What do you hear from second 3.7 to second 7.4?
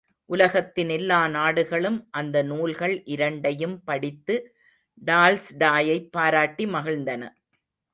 படித்து டால்ஸ்டாயைப் பாராட்டி மகிழ்ந்தன.